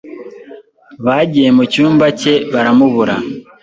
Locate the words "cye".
2.19-2.33